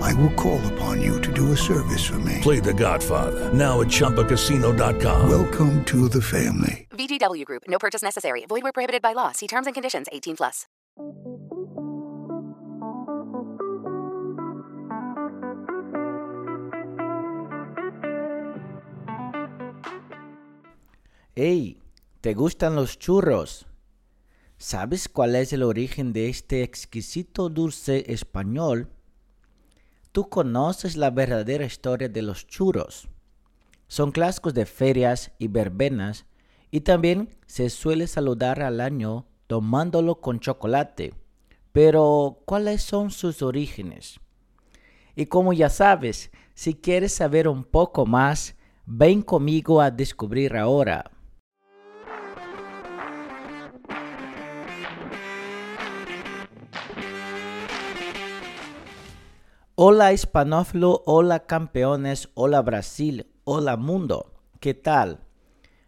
[0.00, 2.38] I will call upon you to do a service for me.
[2.42, 5.28] Play The Godfather now at ChumbaCasino.com.
[5.28, 6.86] Welcome to the family.
[6.90, 7.62] VGW Group.
[7.68, 8.44] No purchase necessary.
[8.48, 9.32] Void where prohibited by law.
[9.32, 10.08] See terms and conditions.
[10.12, 10.66] 18 plus.
[21.40, 21.80] Hey,
[22.20, 23.66] ¿te gustan los churros?
[24.56, 28.88] ¿Sabes cuál es el origen de este exquisito dulce español?
[30.18, 33.08] Tú conoces la verdadera historia de los churros.
[33.86, 36.26] Son clásicos de ferias y verbenas
[36.72, 41.14] y también se suele saludar al año tomándolo con chocolate.
[41.70, 44.18] Pero, ¿cuáles son sus orígenes?
[45.14, 51.12] Y como ya sabes, si quieres saber un poco más, ven conmigo a descubrir ahora.
[59.80, 64.32] Hola hispanófilo, hola campeones, hola Brasil, hola mundo.
[64.58, 65.20] ¿Qué tal?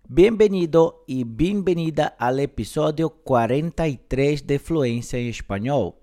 [0.06, 5.96] Bienvenido y bienvenida al episodio 43 de Fluencia en Español.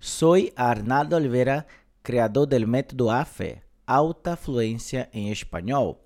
[0.00, 1.68] Soy Arnaldo Oliveira,
[2.02, 5.98] creador del método AFE, Alta Fluencia en Español.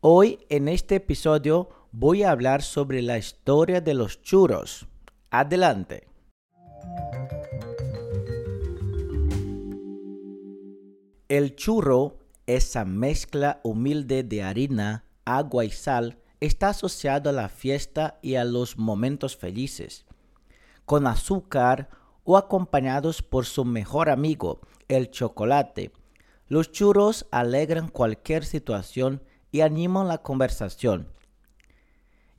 [0.00, 4.86] Hoy en este episodio voy a hablar sobre la historia de los churros.
[5.30, 6.11] Adelante.
[11.32, 18.18] El churro, esa mezcla humilde de harina, agua y sal, está asociado a la fiesta
[18.20, 20.04] y a los momentos felices.
[20.84, 21.88] Con azúcar
[22.24, 25.90] o acompañados por su mejor amigo, el chocolate.
[26.48, 31.08] Los churros alegran cualquier situación y animan la conversación.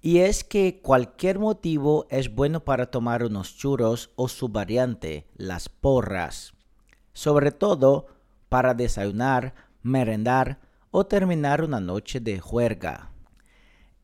[0.01, 5.67] Y es que cualquier motivo es bueno para tomar unos churros o su variante, las
[5.67, 6.53] porras.
[7.13, 8.05] Sobre todo
[8.53, 10.59] para desayunar, merendar
[10.91, 13.09] o terminar una noche de juerga.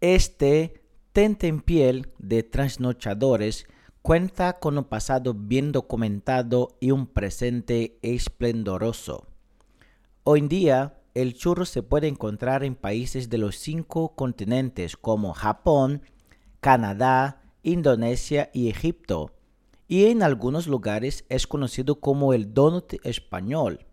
[0.01, 0.81] Este
[1.65, 3.67] piel de trasnochadores
[4.01, 9.27] cuenta con un pasado bien documentado y un presente esplendoroso.
[10.23, 15.35] Hoy en día, el churro se puede encontrar en países de los cinco continentes como
[15.35, 16.01] Japón,
[16.59, 19.31] Canadá, Indonesia y Egipto,
[19.87, 23.85] y en algunos lugares es conocido como el donut español.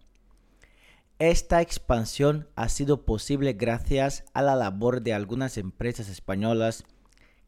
[1.19, 6.85] Esta expansión ha sido posible gracias a la labor de algunas empresas españolas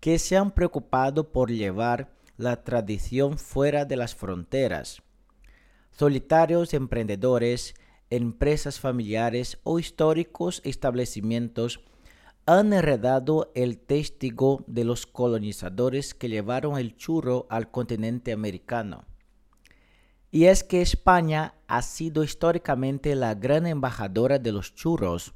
[0.01, 5.03] que se han preocupado por llevar la tradición fuera de las fronteras.
[5.91, 7.75] Solitarios emprendedores,
[8.09, 11.81] empresas familiares o históricos establecimientos
[12.47, 19.05] han heredado el testigo de los colonizadores que llevaron el churro al continente americano.
[20.31, 25.35] Y es que España ha sido históricamente la gran embajadora de los churros,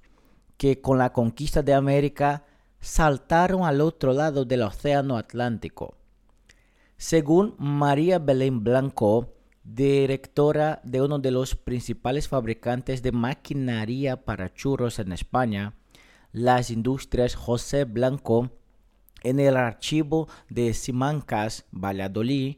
[0.56, 2.44] que con la conquista de América
[2.80, 5.96] saltaron al otro lado del Océano Atlántico.
[6.96, 9.32] Según María Belén Blanco,
[9.64, 15.74] directora de uno de los principales fabricantes de maquinaria para churros en España,
[16.32, 18.50] las industrias José Blanco,
[19.22, 22.56] en el archivo de Simancas, Valladolid,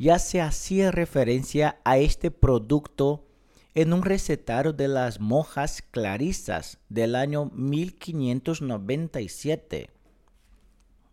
[0.00, 3.26] ya se hacía referencia a este producto
[3.74, 9.90] en un recetario de las monjas clarisas del año 1597.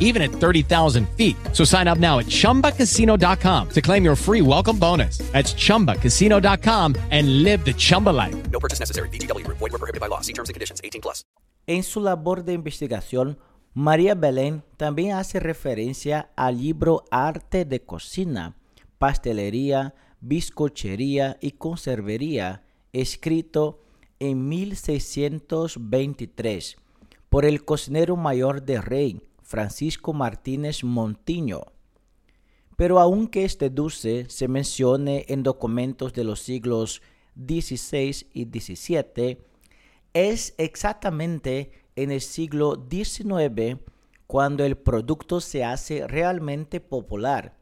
[0.00, 1.36] even at 30,000 feet.
[1.52, 5.18] So sign up now at chumbacasino.com to claim your free welcome bonus.
[5.32, 8.50] That's chumbacasino.com and live the Chumba life.
[8.50, 9.10] No purchase necessary.
[9.10, 9.58] VGW Group.
[9.58, 10.22] Void were prohibited by law.
[10.22, 10.80] See terms and conditions.
[10.82, 11.24] 18 18 plus.
[11.66, 13.38] En su labor de investigación,
[13.74, 18.56] María Belén también hace referencia al libro Arte de Cocina,
[18.98, 23.80] Pastelería, Bizcochería y Conservería, escrito
[24.18, 26.76] en 1623
[27.28, 31.62] por el cocinero mayor de Rey, Francisco Martínez Montiño.
[32.76, 37.00] Pero aunque este dulce se mencione en documentos de los siglos
[37.34, 39.38] XVI y XVII,
[40.12, 43.78] es exactamente en el siglo XIX
[44.26, 47.56] cuando el producto se hace realmente popular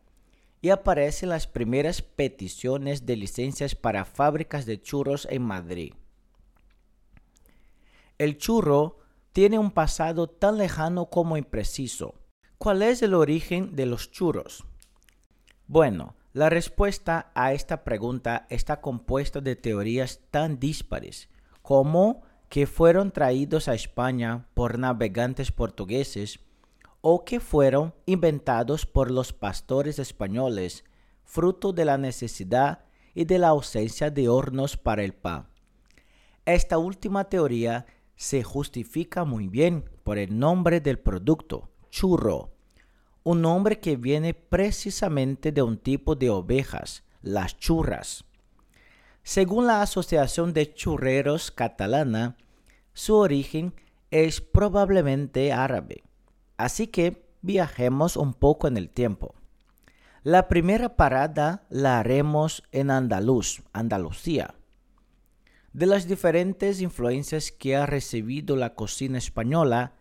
[0.61, 5.95] y aparecen las primeras peticiones de licencias para fábricas de churros en Madrid.
[8.19, 9.06] El churro
[9.37, 12.15] tiene un pasado tan lejano como impreciso.
[12.57, 14.65] ¿Cuál es el origen de los churros?
[15.67, 21.29] Bueno, la respuesta a esta pregunta está compuesta de teorías tan dispares
[21.61, 26.41] como que fueron traídos a España por navegantes portugueses
[27.03, 30.83] o que fueron inventados por los pastores españoles,
[31.25, 35.47] fruto de la necesidad y de la ausencia de hornos para el pan.
[36.47, 37.85] Esta última teoría
[38.17, 42.51] se justifica muy bien por el nombre del producto, churro,
[43.23, 48.25] un nombre que viene precisamente de un tipo de ovejas, las churras.
[49.23, 52.37] Según la Asociación de Churreros Catalana,
[52.93, 53.75] su origen
[54.11, 56.05] es probablemente árabe.
[56.57, 59.35] Así que viajemos un poco en el tiempo.
[60.23, 64.56] La primera parada la haremos en Andaluz, Andalucía
[65.77, 69.93] de las diferentes influencias que ha recibido la cocina española,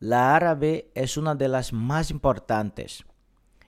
[0.00, 3.06] la árabe es una de las más importantes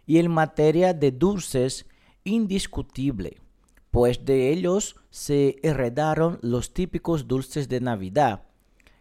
[0.05, 1.87] y en materia de dulces
[2.25, 3.39] indiscutible,
[3.91, 8.43] pues de ellos se heredaron los típicos dulces de Navidad,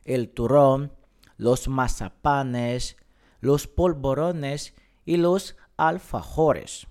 [0.06, 0.94] el turrón,
[1.36, 2.95] los mazapanes,
[3.41, 6.88] los polvorones y los alfajores.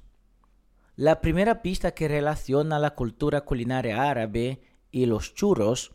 [0.94, 4.60] La primera pista que relaciona la cultura culinaria árabe
[4.90, 5.92] y los churros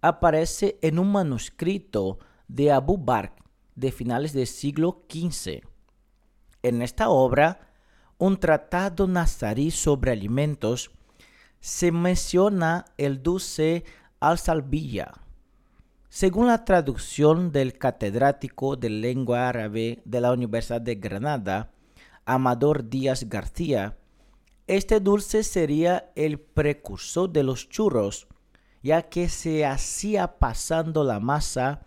[0.00, 3.42] aparece en un manuscrito de Abu Bakr
[3.74, 5.62] de finales del siglo XV.
[6.62, 7.72] En esta obra,
[8.18, 10.90] un tratado nazarí sobre alimentos,
[11.60, 13.84] se menciona el dulce
[14.20, 15.12] al-salbilla.
[16.08, 21.72] Según la traducción del catedrático de lengua árabe de la Universidad de Granada,
[22.24, 23.96] Amador Díaz García,
[24.76, 28.28] este dulce sería el precursor de los churros,
[28.84, 31.86] ya que se hacía pasando la masa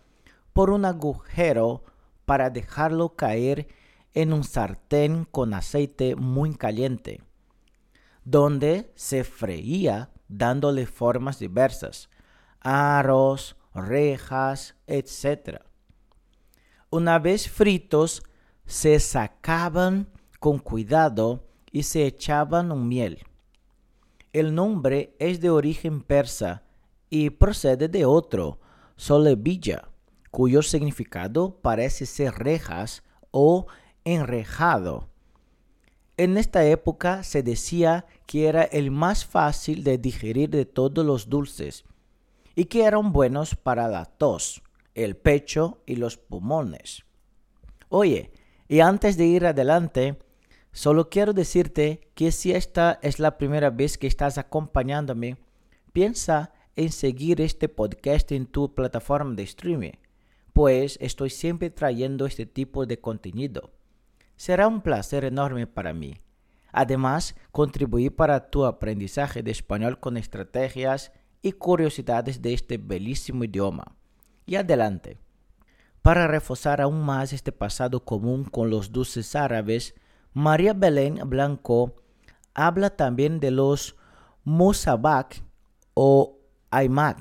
[0.51, 1.85] por un agujero
[2.25, 3.69] para dejarlo caer
[4.13, 7.21] en un sartén con aceite muy caliente,
[8.25, 12.09] donde se freía dándole formas diversas,
[12.59, 15.61] aros, rejas, etc.
[16.89, 18.23] Una vez fritos,
[18.65, 20.09] se sacaban
[20.41, 23.25] con cuidado y se echaban un miel.
[24.31, 26.63] El nombre es de origen persa
[27.09, 28.59] y procede de otro,
[28.95, 29.89] solebilla,
[30.31, 33.67] cuyo significado parece ser rejas o
[34.05, 35.09] enrejado.
[36.15, 41.27] En esta época se decía que era el más fácil de digerir de todos los
[41.27, 41.85] dulces
[42.55, 44.61] y que eran buenos para la tos,
[44.93, 47.03] el pecho y los pulmones.
[47.89, 48.31] Oye,
[48.67, 50.19] y antes de ir adelante,
[50.75, 55.37] Solo quiero decirte que si esta es la primera vez que estás acompañándome,
[55.93, 59.91] piensa en seguir este podcast en tu plataforma de streaming,
[60.51, 63.69] pues estoy siempre trayendo este tipo de contenido.
[64.35, 66.15] Será un placer enorme para mí.
[66.71, 71.11] Además, contribuir para tu aprendizaje de español con estrategias
[71.43, 73.95] y curiosidades de este bellísimo idioma.
[74.47, 75.19] Y adelante.
[76.01, 79.93] Para reforzar aún más este pasado común con los dulces árabes,
[80.35, 81.93] María Belén Blanco
[82.55, 83.95] habla también de los
[84.43, 85.43] musabak
[85.93, 86.39] o
[86.71, 87.19] aimak,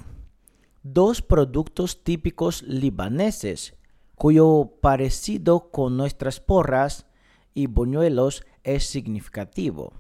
[0.82, 3.74] dos productos típicos libaneses
[4.14, 7.06] cuyo parecido con nuestras porras
[7.52, 9.92] y buñuelos es significativo.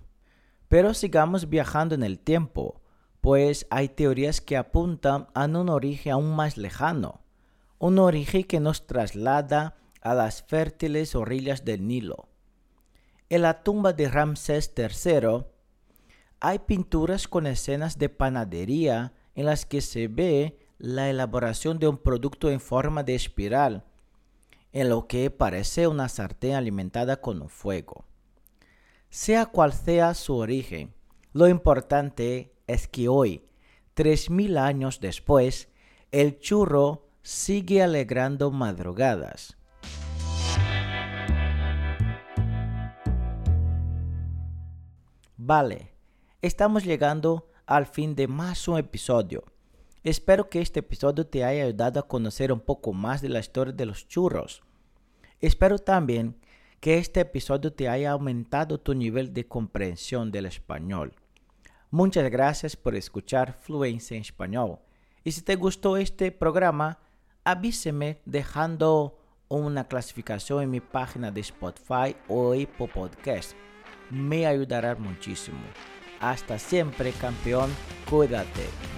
[0.68, 2.80] Pero sigamos viajando en el tiempo,
[3.20, 7.20] pues hay teorías que apuntan a un origen aún más lejano,
[7.78, 12.31] un origen que nos traslada a las fértiles orillas del Nilo.
[13.32, 15.46] En la tumba de Ramsés III
[16.40, 21.96] hay pinturas con escenas de panadería en las que se ve la elaboración de un
[21.96, 23.86] producto en forma de espiral,
[24.70, 28.04] en lo que parece una sartén alimentada con un fuego.
[29.08, 30.92] Sea cual sea su origen,
[31.32, 33.46] lo importante es que hoy,
[33.94, 35.70] tres mil años después,
[36.10, 39.56] el churro sigue alegrando madrugadas.
[45.44, 45.90] Vale,
[46.40, 49.42] estamos llegando al fin de más un episodio.
[50.04, 53.72] Espero que este episodio te haya ayudado a conocer un poco más de la historia
[53.72, 54.62] de los churros.
[55.40, 56.36] Espero también
[56.78, 61.12] que este episodio te haya aumentado tu nivel de comprensión del español.
[61.90, 64.78] Muchas gracias por escuchar Fluencia en Español.
[65.24, 67.00] Y si te gustó este programa,
[67.42, 69.18] avíseme dejando
[69.48, 73.56] una clasificación en mi página de Spotify o Apple Podcast
[74.12, 75.58] me ayudará muchísimo.
[76.20, 77.70] Hasta siempre, campeón.
[78.08, 78.91] Cuídate.